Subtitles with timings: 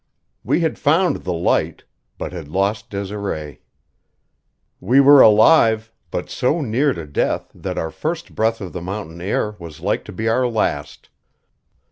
[0.43, 1.83] We had found the light,
[2.17, 3.61] but had lost Desiree.
[4.79, 9.21] We were alive, but so near to death that our first breath of the mountain
[9.21, 11.09] air was like to be our last.